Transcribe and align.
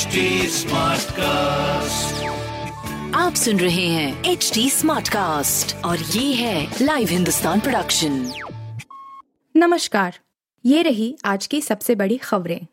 HD 0.00 0.06
cast 1.12 2.24
आप 3.16 3.34
सुन 3.34 3.60
रहे 3.60 3.86
हैं 3.86 4.24
एच 4.24 4.50
डी 4.54 4.70
स्मार्ट 4.70 5.08
कास्ट 5.08 5.84
और 5.84 5.98
ये 5.98 6.34
है 6.34 6.74
लाइव 6.82 7.08
हिंदुस्तान 7.08 7.60
प्रोडक्शन 7.60 8.32
नमस्कार। 9.56 10.18
ये 10.66 10.82
रही 10.82 11.18
आज 11.24 11.46
की 11.46 11.60
सबसे 11.60 11.94
बड़ी 11.94 12.16
खबरें। 12.16 12.66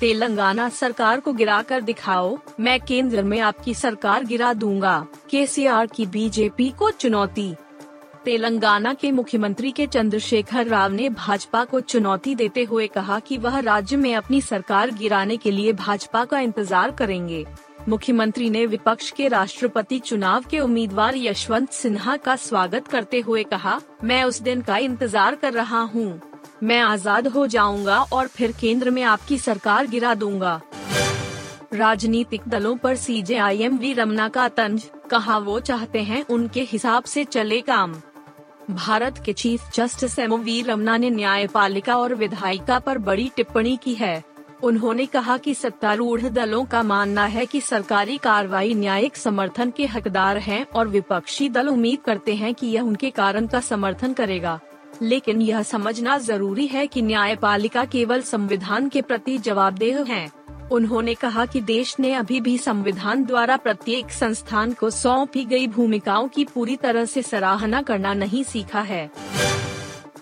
तेलंगाना 0.00 0.68
सरकार 0.68 1.20
को 1.20 1.32
गिराकर 1.32 1.80
दिखाओ 1.80 2.38
मैं 2.60 2.80
केंद्र 2.80 3.22
में 3.22 3.40
आपकी 3.40 3.74
सरकार 3.74 4.24
गिरा 4.24 4.52
दूँगा। 4.52 5.06
केसीआर 5.30 5.86
की 5.86 6.06
बीजेपी 6.06 6.70
को 6.70 6.90
चुनौती। 6.90 7.54
तेलंगाना 8.26 8.92
के 8.94 9.10
मुख्यमंत्री 9.12 9.70
के 9.72 9.86
चंद्रशेखर 9.86 10.66
राव 10.66 10.92
ने 10.92 11.08
भाजपा 11.08 11.62
को 11.64 11.80
चुनौती 11.80 12.34
देते 12.34 12.62
हुए 12.64 12.86
कहा 12.86 13.18
कि 13.18 13.36
वह 13.38 13.58
राज्य 13.58 13.96
में 13.96 14.14
अपनी 14.14 14.40
सरकार 14.40 14.90
गिराने 14.90 15.36
के 15.36 15.50
लिए 15.50 15.72
भाजपा 15.74 16.24
का 16.24 16.40
इंतज़ार 16.40 16.90
करेंगे। 16.90 17.44
मुख्यमंत्री 17.88 18.48
ने 18.50 18.64
विपक्ष 18.66 19.10
के 19.10 19.28
राष्ट्रपति 19.28 19.98
चुनाव 19.98 20.44
के 20.50 20.60
उम्मीदवार 20.60 21.16
यशवंत 21.16 21.70
सिन्हा 21.72 22.16
का 22.16 22.34
स्वागत 22.36 22.88
करते 22.88 23.20
हुए 23.20 23.44
कहा, 23.44 23.80
मैं 24.04 24.22
उस 24.24 24.40
दिन 24.42 24.62
का 24.62 24.76
इंतज़ार 24.78 25.34
कर 25.34 25.52
रहा 25.52 25.80
हूँ। 25.84 26.20
मैं 26.62 26.80
आज़ाद 26.80 27.28
हो 27.28 27.46
जाऊँगा 27.46 28.00
और 28.02 28.26
फिर 28.26 28.52
केंद्र 28.60 28.90
में 28.90 29.02
आपकी 29.04 29.38
सरकार 29.38 29.86
गिरा 29.86 30.14
दूँगा। 30.16 30.60
राजनीतिक 31.74 32.48
दलों 32.48 32.76
पर 32.76 32.96
सीजेआईएम 32.96 33.78
वी 33.78 33.92
रमना 33.92 34.28
का 34.28 34.48
तंज, 34.50 34.90
कहा 35.10 35.38
वो 35.38 35.58
चाहते 35.62 36.02
हैं 36.02 36.24
उनके 36.26 36.60
हिसाब 36.64 37.04
से 37.04 37.24
चले 37.26 37.60
काम। 37.62 37.94
भारत 38.70 39.22
के 39.24 39.32
chief 39.32 39.62
justice 39.74 40.18
M 40.18 40.34
V 40.34 40.62
Ramana 40.62 40.96
ने 40.96 41.10
न्यायपालिका 41.10 41.96
और 41.96 42.14
विधायिका 42.14 42.78
पर 42.78 42.98
बड़ी 42.98 43.30
टिप्पणी 43.36 43.78
की 43.82 43.94
है। 43.94 44.24
उन्होंने 44.62 45.06
कहा 45.06 45.36
कि 45.36 45.54
सत्तारूढ़ 45.54 46.20
दलों 46.20 46.64
का 46.64 46.82
मानना 46.82 47.24
है 47.24 47.46
कि 47.46 47.60
सरकारी 47.60 48.16
कार्रवाई 48.18 48.74
न्यायिक 48.74 49.16
समर्थन 49.16 49.70
के 49.70 49.86
हकदार 49.86 50.38
हैं 50.38 50.66
और 50.74 50.88
विपक्षी 50.88 51.48
दल 51.48 51.68
उम्मीद 51.68 51.98
करते 52.00 52.34
हैं 52.34 52.54
कि 52.54 52.66
यह 52.66 52.80
उनके 52.80 53.10
कारण 53.10 53.46
का 53.46 53.60
समर्थन 53.60 54.12
करेगा। 54.12 54.60
लेकिन 55.02 55.40
यह 55.40 55.62
समझना 55.62 56.18
ज़रूरी 56.18 56.66
है 56.66 56.86
कि 56.86 57.02
न्यायपालिका 57.02 57.84
केवल 57.84 58.22
संविधान 58.22 58.88
के 58.88 59.02
प्रति 59.02 59.38
जवाबदेह 59.38 60.04
है। 60.08 60.45
उन्होंने 60.72 61.14
कहा 61.14 61.46
कि 61.46 61.60
देश 61.60 61.96
ने 62.00 62.12
अभी 62.14 62.40
भी 62.40 62.56
संविधान 62.58 63.24
द्वारा 63.24 63.56
प्रत्येक 63.56 64.10
संस्थान 64.10 64.72
को 64.72 64.90
सौंपी 64.90 65.44
गई 65.44 65.66
भूमिकाओं 65.66 66.28
की 66.28 66.44
पूरी 66.44 66.76
तरह 66.76 67.04
से 67.04 67.22
सराहना 67.22 67.82
करना 67.82 68.14
नहीं 68.14 68.42
सीखा 68.44 68.80
है। 68.80 69.10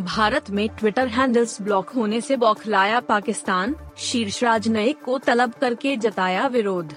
भारत 0.00 0.50
में 0.50 0.68
ट्विटर 0.68 1.08
हैंडल्स 1.08 1.60
ब्लॉक 1.62 1.88
होने 1.88 2.20
से 2.20 2.36
बौखलाया 2.36 3.00
पाकिस्तान, 3.00 3.74
शीर्ष 3.98 4.42
राजनयिक 4.44 5.02
को 5.02 5.18
तलब 5.18 5.52
करके 5.52 5.96
जताया 5.96 6.46
विरोध। 6.46 6.94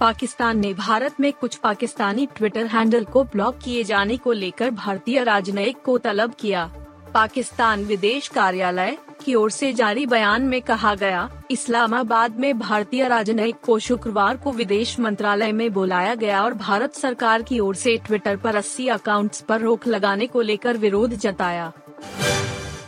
पाकिस्तान 0.00 0.58
ने 0.58 0.74
भारत 0.74 1.20
में 1.20 1.32
कुछ 1.32 1.56
पाकिस्तानी 1.56 2.26
ट्विटर 2.26 2.66
हैंडल 2.66 3.04
को 3.04 3.24
ब्लॉक 3.24 3.58
किए 3.58 3.84
जाने 3.84 4.16
को 4.16 4.32
लेकर 4.32 4.70
भारतीय 4.70 5.24
राजनयिक 5.24 5.82
को 5.84 5.98
तलब 5.98 6.34
किया। 6.34 6.70
पाकिस्तान 7.14 7.84
विदेश 7.84 8.28
कार्यालय 8.28 8.96
की 9.20 9.34
ओर 9.34 9.50
से 9.50 9.72
जारी 9.72 10.06
बयान 10.06 10.42
में 10.42 10.60
कहा 10.62 10.94
गया, 10.94 11.28
इस्लामाबाद 11.50 12.38
में 12.40 12.58
भारतीय 12.58 13.08
राजनयिक 13.08 13.56
को 13.56 13.78
शुक्रवार 13.78 14.36
को 14.36 14.52
विदेश 14.52 14.98
मंत्रालय 15.00 15.52
में 15.52 15.72
बुलाया 15.72 16.14
गया 16.14 16.42
और 16.42 16.54
भारत 16.54 16.94
सरकार 16.94 17.42
की 17.42 17.58
ओर 17.60 17.74
से 17.74 17.96
ट्विटर 17.96 18.36
पर 18.36 18.56
80 18.56 18.88
अकाउंट्स 18.88 19.40
पर 19.40 19.60
रोक 19.60 19.86
लगाने 19.86 20.26
को 20.26 20.40
लेकर 20.40 20.76
विरोध 20.76 21.14
जताया। 21.16 21.72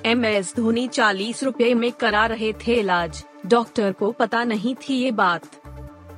एम 0.04 0.24
एस 0.24 0.54
धोनी 0.56 0.86
चालीस 0.88 1.42
रूपए 1.44 1.72
में 1.74 1.90
करा 1.92 2.26
रहे 2.26 2.52
थे 2.66 2.74
इलाज, 2.74 3.24
डॉक्टर 3.46 3.92
को 3.92 4.10
पता 4.12 4.44
नहीं 4.44 4.74
थी 4.74 4.94
ये 4.94 5.10
बात। 5.12 5.46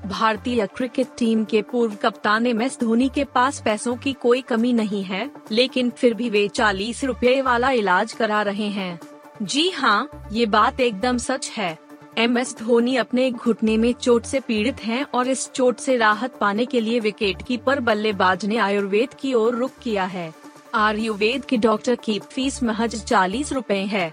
भारतीय 0.07 0.67
क्रिकेट 0.67 1.09
टीम 1.19 1.45
के 1.45 1.61
पूर्व 1.63 1.95
कप्तान 1.95 2.47
एम 2.47 2.63
एस 2.63 2.79
धोनी 2.81 3.09
के 3.09 3.25
पास 3.25 3.61
पैसों 3.65 3.97
की 3.97 4.13
कोई 4.13 4.41
कमी 4.41 4.73
नहीं 4.73 5.03
है, 5.05 5.31
लेकिन 5.53 5.91
फिर 5.91 6.15
भी 6.15 6.31
वे 6.31 6.47
चालीस 6.49 7.05
रूपए 7.05 7.41
वाला 7.43 7.71
इलाज 7.71 8.13
करा 8.13 8.43
रहे 8.43 8.69
हैं। 8.69 8.99
जी 9.43 9.69
हाँ 9.71 10.29
ये 10.33 10.45
बात 10.47 10.81
एकदम 10.81 11.17
सच 11.19 11.51
है। 11.51 11.79
एम 12.19 12.37
एस 12.39 12.55
धोनी 12.59 12.97
अपने 12.97 13.31
घुटने 13.31 13.77
में 13.77 13.93
चोट 13.93 14.25
से 14.25 14.41
पीड़ित 14.41 14.81
हैं 14.81 15.03
और 15.05 15.29
इस 15.29 15.49
चोट 15.53 15.79
से 15.79 15.97
राहत 15.97 16.37
पाने 16.41 16.67
के 16.67 16.81
लिए 16.81 17.01
विकेट 17.01 17.43
कीपर 17.43 17.81
बल्लेबाज 17.81 18.45
ने 18.47 18.57
आयुर्वेद 18.57 19.15
की 19.15 19.35
ओर 19.35 19.55
रुख 19.55 19.79
किया 19.83 20.05
है। 20.05 20.33
आयुर्वेद 20.75 21.45
के 21.45 21.57
डॉक्टर 21.57 21.95
की 21.95 22.19
फ़ीस 22.33 22.63
महज 22.63 22.95
चालीस 23.03 23.53
रूपए 23.53 23.81
है। 23.85 24.09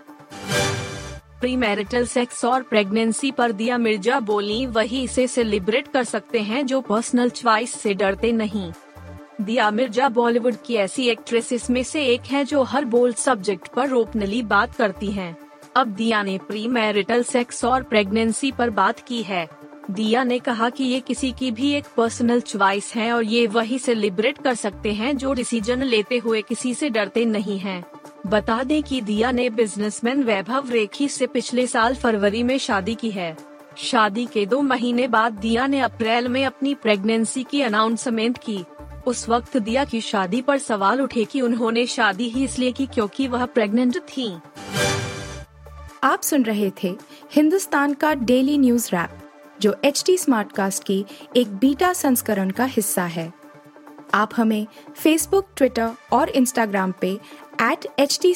प्री 1.41 1.55
मैरिटल 1.55 2.05
सेक्स 2.05 2.43
और 2.45 2.63
प्रेगनेंसी 2.63 3.31
पर 3.31 3.51
दिया 3.51 3.77
मिर्ज़ा 3.77 4.19
बोली, 4.19 4.65
वही 4.65 5.03
इसे 5.03 5.27
सेलिब्रेट 5.27 5.87
कर 5.87 6.03
सकते 6.03 6.39
हैं 6.39 6.65
जो 6.65 6.81
पर्सनल 6.81 7.29
च्वाइस 7.29 7.73
से 7.73 7.93
डरते 7.93 8.31
नहीं। 8.31 8.71
दिया 9.41 9.69
मिर्ज़ा 9.71 10.07
बॉलीवुड 10.09 10.55
की 10.65 10.75
ऐसी 10.75 11.07
एक्ट्रेसेस 11.09 11.69
में 11.69 11.81
से 11.83 12.05
एक 12.05 12.25
है 12.25 12.43
जो 12.45 12.63
हर 12.63 12.85
बोल्ड 12.85 13.15
सब्जेक्ट 13.15 13.67
पर 13.67 13.93
ओपनली 13.93 14.41
बात 14.43 14.75
करती 14.75 15.11
हैं। 15.11 15.35
अब 15.75 15.87
दिया 15.87 16.21
ने 16.23 16.37
प्री 16.37 16.67
मैरिटल 16.67 17.23
सेक्स 17.23 17.63
और 17.65 17.83
प्रेगनेंसी 17.83 18.51
पर 18.51 18.69
बात 18.69 18.99
की 18.99 19.21
है 19.23 19.47
दिया 19.91 20.23
ने 20.23 20.37
कहा 20.39 20.69
कि 20.69 20.83
ये 20.83 20.99
किसी 20.99 21.31
की 21.31 21.51
भी 21.51 21.71
एक 21.71 21.85
पर्सनल 21.97 22.41
च्वाइस 22.41 22.93
है 22.95 23.11
और 23.11 23.23
ये 23.23 23.45
वही 23.47 23.79
सेलिब्रेट 23.79 24.37
कर 24.37 24.55
सकते 24.55 24.91
हैं 24.93 25.15
जो 25.17 25.33
डिसीज़न 25.33 25.83
लेते 25.83 26.17
हुए 26.17 26.41
किसी 26.41 26.73
से 26.73 26.89
डरते 26.89 27.25
नहीं 27.25 27.57
हैं। 27.59 27.83
बता 28.27 28.61
दें 28.63 28.81
कि 28.83 29.01
दिया 29.01 29.31
ने 29.31 29.49
बिजनेसमैन 29.49 30.23
वैभव 30.23 30.69
रेखी 30.69 31.07
से 31.07 31.27
पिछले 31.27 31.65
साल 31.67 31.95
फरवरी 31.95 32.43
में 32.43 32.57
शादी 32.57 32.95
की 32.95 33.11
है 33.11 33.35
शादी 33.77 34.25
के 34.25 34.45
दो 34.45 34.61
महीने 34.61 35.07
बाद 35.07 35.33
दिया 35.33 35.67
ने 35.67 35.79
अप्रैल 35.79 36.27
में 36.27 36.43
अपनी 36.45 36.73
प्रेगनेंसी 36.75 37.43
की 37.43 37.61
अनाउंसमेंट 37.61 38.37
की 38.37 38.63
उस 39.07 39.29
वक्त 39.29 39.57
दिया 39.57 39.85
की 39.85 40.01
शादी 40.01 40.41
पर 40.41 40.57
सवाल 40.57 41.01
उठे 41.01 41.25
कि 41.25 41.41
उन्होंने 41.41 41.87
शादी 41.87 42.29
ही 42.29 42.43
इसलिए 42.43 42.71
की 42.71 42.85
क्योंकि 42.85 43.27
वह 43.27 43.45
प्रेग्नेंट 43.45 43.97
थी। 43.97 44.37
आप 46.03 46.21
सुन 46.21 46.43
रहे 46.43 46.71
थे 46.83 46.97
हिंदुस्तान 47.31 47.93
का 47.93 48.13
डेली 48.13 48.57
न्यूज़ 48.57 48.89
रैप 48.93 49.09
जो 49.61 49.75
एच 49.85 50.03
टी 50.05 50.17
स्मार्ट 50.17 50.51
कास्ट 50.51 50.83
की 50.83 51.05
एक 51.35 51.55
बीटा 51.55 51.93
संस्करण 51.93 52.49
का 52.49 52.65
हिस्सा 52.65 53.03
है। 53.03 53.33
आप 54.13 54.29
हमें 54.35 54.67
फेसबुक 54.95 55.47
ट्विटर 55.55 55.89
और 56.11 56.29
इंस्टाग्राम 56.29 56.93
पे 57.01 57.19
एट 57.61 57.87
एच 57.99 58.19
टी 58.21 58.35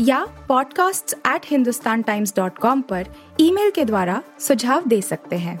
या 0.00 0.46
podcasts@hindustantimes.com 0.50 2.82
पर 2.82 3.06
ईमेल 3.40 3.70
के 3.70 3.84
द्वारा 3.84 4.22
सुझाव 4.40 4.82
दे 4.86 5.02
सकते 5.02 5.36
हैं। 5.36 5.60